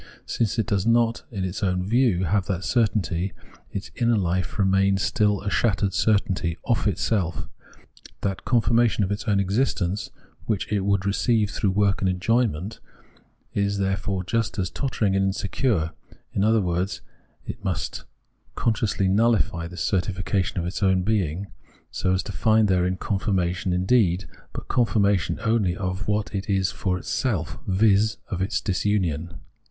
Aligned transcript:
Since 0.25 0.57
it 0.57 0.65
does 0.65 0.87
not 0.87 1.21
in 1.29 1.43
its 1.45 1.61
own 1.61 1.85
view 1.85 2.23
have 2.23 2.47
that 2.47 2.63
certainty, 2.63 3.33
its 3.71 3.91
inner 3.95 4.15
hfe 4.15 4.57
really 4.57 4.65
remains 4.65 5.03
still 5.03 5.41
a 5.43 5.51
shattered 5.51 5.93
certainty 5.93 6.57
of 6.65 6.87
itself; 6.87 7.47
that 8.21 8.43
confirmation 8.43 9.03
of 9.03 9.11
its 9.11 9.25
own 9.25 9.39
existence 9.39 10.09
which 10.45 10.71
it 10.73 10.79
would 10.85 11.05
receive 11.05 11.51
through 11.51 11.69
work 11.69 12.01
and 12.01 12.09
enjoyment, 12.09 12.79
is, 13.53 13.77
therefore, 13.77 14.23
just 14.23 14.57
as 14.57 14.71
tottering 14.71 15.15
and 15.15 15.23
insecure; 15.23 15.91
in 16.33 16.43
other 16.43 16.61
words, 16.63 17.01
it 17.45 17.63
must 17.63 18.05
con 18.55 18.73
sciously 18.73 19.07
nulhfy 19.07 19.69
this 19.69 19.83
certification 19.83 20.59
of 20.59 20.65
its 20.65 20.81
own 20.81 21.03
being, 21.03 21.45
so 21.91 22.11
as 22.11 22.23
VOL. 22.23 22.33
I.— 22.33 22.35
P 22.35 22.37
210 22.39 22.39
Phenomenology 22.39 22.47
of 22.47 22.47
Mind 22.49 22.67
to 22.67 22.67
find 22.67 22.67
therein 22.67 22.97
confiimation 22.97 23.71
indeed, 23.75 24.25
but 24.51 24.67
confirmation 24.67 25.39
only 25.45 25.75
of 25.77 26.07
what 26.07 26.33
it 26.33 26.49
is 26.49 26.71
for 26.71 26.97
itself, 26.97 27.59
viz. 27.67 28.17
of 28.29 28.41
its 28.41 28.59
disunion. 28.61 29.35